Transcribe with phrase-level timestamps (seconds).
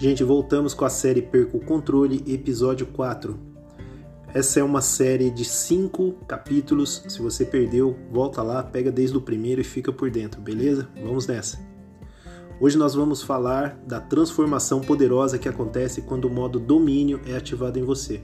[0.00, 3.36] Gente, voltamos com a série Perco o Controle, episódio 4.
[4.32, 7.02] Essa é uma série de cinco capítulos.
[7.08, 10.88] Se você perdeu, volta lá, pega desde o primeiro e fica por dentro, beleza?
[11.02, 11.58] Vamos nessa.
[12.60, 17.76] Hoje nós vamos falar da transformação poderosa que acontece quando o modo domínio é ativado
[17.76, 18.22] em você.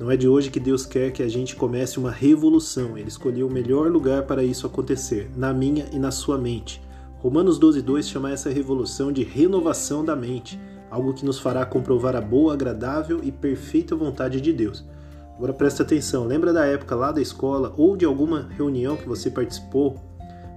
[0.00, 2.98] Não é de hoje que Deus quer que a gente comece uma revolução.
[2.98, 6.82] Ele escolheu o melhor lugar para isso acontecer, na minha e na sua mente.
[7.18, 10.58] Romanos 12:2 chama essa revolução de renovação da mente
[10.92, 14.84] algo que nos fará comprovar a boa, agradável e perfeita vontade de Deus.
[15.34, 19.30] Agora presta atenção, lembra da época lá da escola ou de alguma reunião que você
[19.30, 19.96] participou?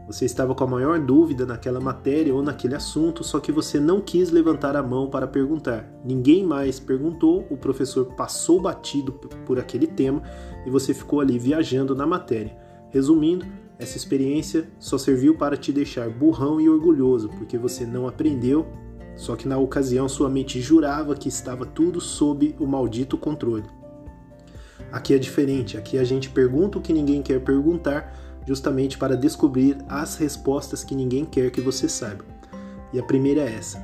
[0.07, 4.01] Você estava com a maior dúvida naquela matéria ou naquele assunto, só que você não
[4.01, 5.89] quis levantar a mão para perguntar.
[6.03, 10.21] Ninguém mais perguntou, o professor passou batido por aquele tema
[10.65, 12.57] e você ficou ali viajando na matéria.
[12.89, 13.45] Resumindo,
[13.79, 18.67] essa experiência só serviu para te deixar burrão e orgulhoso, porque você não aprendeu
[19.15, 23.65] só que na ocasião sua mente jurava que estava tudo sob o maldito controle.
[24.91, 28.13] Aqui é diferente, aqui a gente pergunta o que ninguém quer perguntar,
[28.47, 32.23] justamente para descobrir as respostas que ninguém quer que você saiba.
[32.93, 33.79] E a primeira é essa: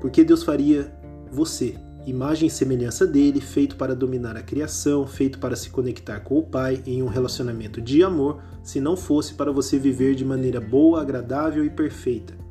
[0.00, 0.92] por que Deus faria
[1.30, 1.74] você,
[2.06, 6.42] imagem e semelhança dele, feito para dominar a criação, feito para se conectar com o
[6.42, 11.00] Pai em um relacionamento de amor, se não fosse para você viver de maneira boa,
[11.00, 12.43] agradável e perfeita?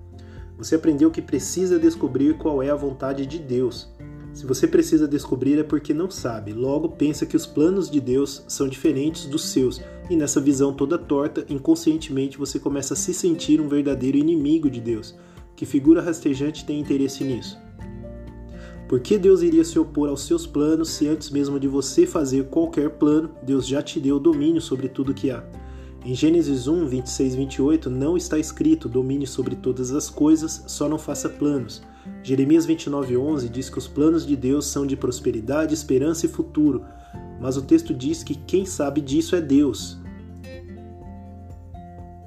[0.58, 3.92] Você aprendeu que precisa descobrir qual é a vontade de Deus.
[4.34, 8.44] Se você precisa descobrir é porque não sabe, logo pensa que os planos de Deus
[8.48, 13.62] são diferentes dos seus, e nessa visão toda torta, inconscientemente você começa a se sentir
[13.62, 15.16] um verdadeiro inimigo de Deus.
[15.56, 17.60] Que figura rastejante tem interesse nisso?
[18.90, 22.46] Por que Deus iria se opor aos seus planos se antes mesmo de você fazer
[22.46, 25.44] qualquer plano, Deus já te deu domínio sobre tudo que há?
[26.06, 30.90] Em Gênesis 1, 26 e 28 não está escrito domine sobre todas as coisas, só
[30.90, 31.82] não faça planos.
[32.22, 36.84] Jeremias 29, 11 diz que os planos de Deus são de prosperidade, esperança e futuro,
[37.40, 39.98] mas o texto diz que quem sabe disso é Deus.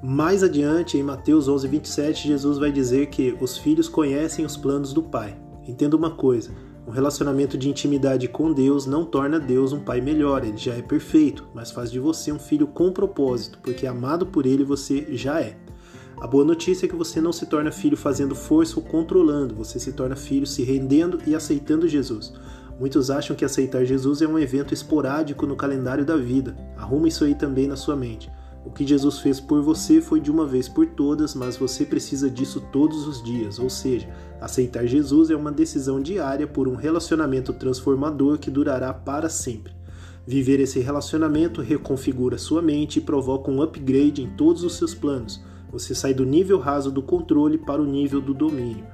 [0.01, 4.91] Mais adiante, em Mateus 11, 27, Jesus vai dizer que os filhos conhecem os planos
[4.91, 5.37] do Pai.
[5.67, 6.51] Entenda uma coisa:
[6.87, 10.81] um relacionamento de intimidade com Deus não torna Deus um pai melhor, ele já é
[10.81, 15.41] perfeito, mas faz de você um filho com propósito, porque amado por ele você já
[15.41, 15.57] é.
[16.21, 19.81] A boa notícia é que você não se torna filho fazendo força ou controlando, você
[19.81, 22.33] se torna filho se rendendo e aceitando Jesus.
[22.79, 26.55] Muitos acham que aceitar Jesus é um evento esporádico no calendário da vida.
[26.77, 28.31] Arruma isso aí também na sua mente.
[28.67, 32.29] O que Jesus fez por você foi de uma vez por todas, mas você precisa
[32.29, 33.59] disso todos os dias.
[33.59, 34.09] Ou seja,
[34.41, 39.71] aceitar Jesus é uma decisão diária por um relacionamento transformador que durará para sempre.
[40.25, 45.41] Viver esse relacionamento reconfigura sua mente e provoca um upgrade em todos os seus planos.
[45.71, 48.85] Você sai do nível raso do controle para o nível do domínio.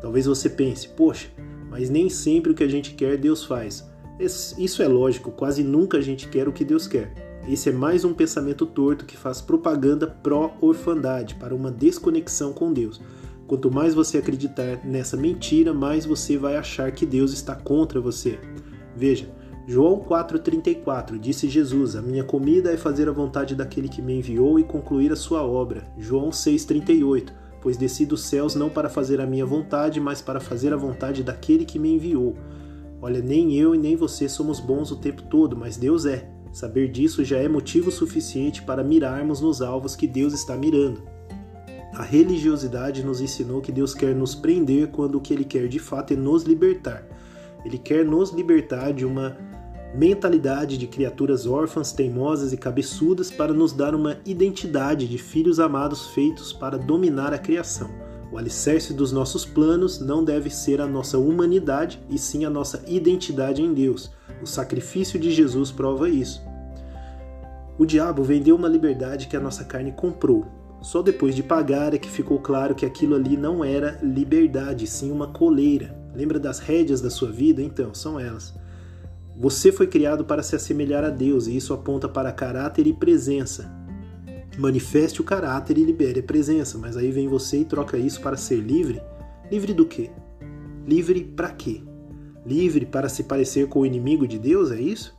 [0.00, 1.28] Talvez você pense, poxa,
[1.68, 3.86] mas nem sempre o que a gente quer Deus faz.
[4.18, 7.27] Isso é lógico, quase nunca a gente quer o que Deus quer.
[7.48, 13.00] Esse é mais um pensamento torto que faz propaganda pró-orfandade, para uma desconexão com Deus.
[13.46, 18.38] Quanto mais você acreditar nessa mentira, mais você vai achar que Deus está contra você.
[18.94, 19.30] Veja,
[19.66, 24.60] João 4,34 disse Jesus: A minha comida é fazer a vontade daquele que me enviou
[24.60, 25.90] e concluir a sua obra.
[25.96, 27.32] João 6,38
[27.62, 31.22] Pois desci dos céus não para fazer a minha vontade, mas para fazer a vontade
[31.22, 32.36] daquele que me enviou.
[33.00, 36.28] Olha, nem eu e nem você somos bons o tempo todo, mas Deus é.
[36.58, 41.04] Saber disso já é motivo suficiente para mirarmos nos alvos que Deus está mirando.
[41.94, 45.78] A religiosidade nos ensinou que Deus quer nos prender quando o que Ele quer de
[45.78, 47.06] fato é nos libertar.
[47.64, 49.38] Ele quer nos libertar de uma
[49.94, 56.08] mentalidade de criaturas órfãs, teimosas e cabeçudas para nos dar uma identidade de filhos amados
[56.08, 57.88] feitos para dominar a criação.
[58.32, 62.82] O alicerce dos nossos planos não deve ser a nossa humanidade, e sim a nossa
[62.88, 64.10] identidade em Deus.
[64.42, 66.47] O sacrifício de Jesus prova isso.
[67.78, 70.44] O diabo vendeu uma liberdade que a nossa carne comprou.
[70.82, 75.12] Só depois de pagar é que ficou claro que aquilo ali não era liberdade, sim
[75.12, 75.96] uma coleira.
[76.12, 77.62] Lembra das rédeas da sua vida?
[77.62, 78.52] Então, são elas.
[79.36, 83.72] Você foi criado para se assemelhar a Deus e isso aponta para caráter e presença.
[84.58, 88.36] Manifeste o caráter e libere a presença, mas aí vem você e troca isso para
[88.36, 89.00] ser livre?
[89.52, 90.10] Livre do quê?
[90.84, 91.80] Livre para quê?
[92.48, 95.14] livre para se parecer com o inimigo de Deus, é isso?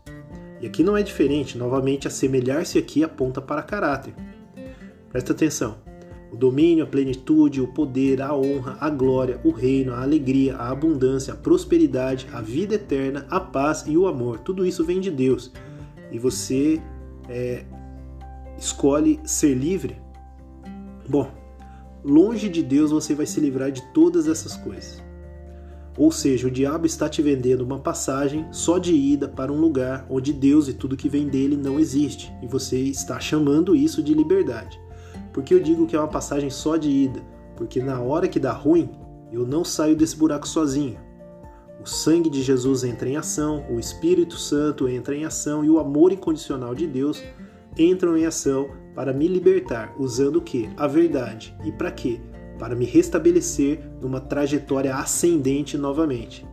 [0.61, 4.13] E aqui não é diferente, novamente, assemelhar-se aqui aponta para caráter.
[5.09, 5.77] Presta atenção.
[6.31, 10.69] O domínio, a plenitude, o poder, a honra, a glória, o reino, a alegria, a
[10.69, 15.09] abundância, a prosperidade, a vida eterna, a paz e o amor, tudo isso vem de
[15.09, 15.51] Deus.
[16.11, 16.79] E você
[17.27, 17.63] é,
[18.57, 19.97] escolhe ser livre?
[21.07, 21.31] Bom,
[22.03, 25.01] longe de Deus você vai se livrar de todas essas coisas.
[26.00, 30.06] Ou seja, o diabo está te vendendo uma passagem só de ida para um lugar
[30.10, 34.13] onde Deus e tudo que vem dele não existe, e você está chamando isso de
[34.13, 34.80] liberdade.
[35.34, 37.22] Por que eu digo que é uma passagem só de ida?
[37.57, 38.90] Porque na hora que dá ruim,
[39.30, 40.98] eu não saio desse buraco sozinho.
[41.84, 45.80] O sangue de Jesus entra em ação, o Espírito Santo entra em ação e o
[45.80, 47.22] amor incondicional de Deus
[47.78, 50.69] entram em ação para me libertar, usando o que?
[50.78, 51.54] A verdade.
[51.66, 52.22] E para quê?
[52.59, 56.45] Para me restabelecer numa trajetória ascendente novamente.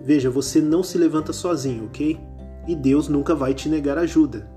[0.00, 2.20] Veja, você não se levanta sozinho, ok?
[2.68, 4.48] E Deus nunca vai te negar ajuda.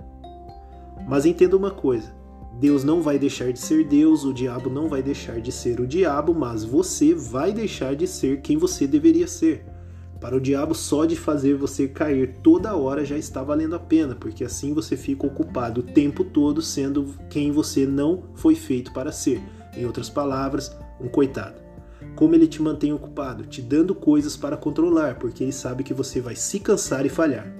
[1.07, 2.13] Mas entenda uma coisa:
[2.59, 5.87] Deus não vai deixar de ser Deus, o diabo não vai deixar de ser o
[5.87, 9.65] diabo, mas você vai deixar de ser quem você deveria ser.
[10.19, 14.15] Para o diabo, só de fazer você cair toda hora já está valendo a pena,
[14.15, 19.11] porque assim você fica ocupado o tempo todo sendo quem você não foi feito para
[19.11, 19.41] ser.
[19.75, 21.61] Em outras palavras, um coitado.
[22.15, 26.21] Como ele te mantém ocupado, te dando coisas para controlar, porque ele sabe que você
[26.21, 27.51] vai se cansar e falhar.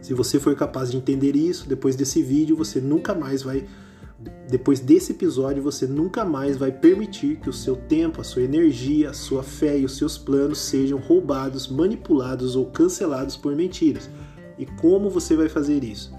[0.00, 3.66] Se você for capaz de entender isso, depois desse vídeo você nunca mais vai
[4.48, 9.10] depois desse episódio, você nunca mais vai permitir que o seu tempo, a sua energia,
[9.10, 14.08] a sua fé e os seus planos sejam roubados, manipulados ou cancelados por mentiras.
[14.58, 16.14] E como você vai fazer isso?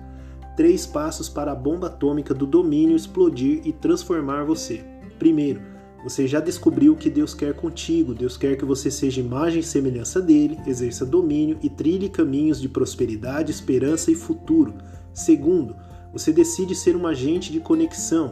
[0.56, 4.86] Três passos para a bomba atômica do domínio explodir e transformar você.
[5.18, 5.62] Primeiro,
[6.04, 8.14] você já descobriu o que Deus quer contigo.
[8.14, 12.70] Deus quer que você seja imagem e semelhança dele, exerça domínio e trilhe caminhos de
[12.70, 14.76] prosperidade, esperança e futuro.
[15.14, 15.76] Segundo,
[16.14, 18.32] você decide ser um agente de conexão.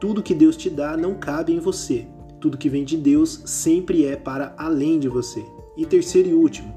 [0.00, 2.06] Tudo que Deus te dá não cabe em você.
[2.40, 5.44] Tudo que vem de Deus sempre é para além de você.
[5.76, 6.74] E terceiro e último,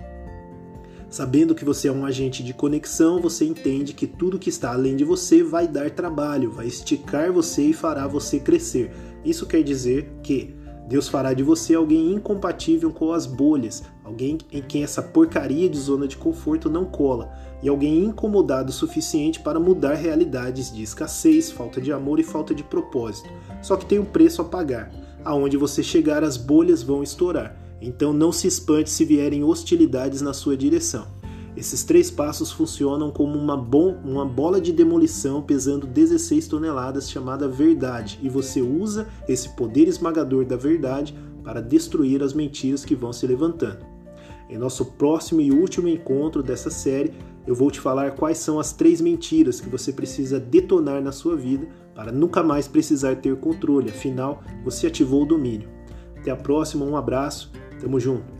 [1.10, 4.96] Sabendo que você é um agente de conexão, você entende que tudo que está além
[4.96, 8.92] de você vai dar trabalho, vai esticar você e fará você crescer.
[9.24, 10.54] Isso quer dizer que
[10.88, 15.78] Deus fará de você alguém incompatível com as bolhas, alguém em quem essa porcaria de
[15.78, 17.32] zona de conforto não cola,
[17.64, 22.54] e alguém incomodado o suficiente para mudar realidades de escassez, falta de amor e falta
[22.54, 23.30] de propósito.
[23.62, 24.92] Só que tem um preço a pagar.
[25.24, 27.67] Aonde você chegar, as bolhas vão estourar.
[27.82, 31.08] Então não se espante se vierem hostilidades na sua direção.
[31.58, 37.48] Esses três passos funcionam como uma, bom, uma bola de demolição pesando 16 toneladas chamada
[37.48, 43.12] verdade, e você usa esse poder esmagador da verdade para destruir as mentiras que vão
[43.12, 43.84] se levantando.
[44.48, 47.14] Em nosso próximo e último encontro dessa série,
[47.48, 51.36] eu vou te falar quais são as três mentiras que você precisa detonar na sua
[51.36, 55.70] vida para nunca mais precisar ter controle, afinal, você ativou o domínio.
[56.18, 58.37] Até a próxima, um abraço Tamo junto.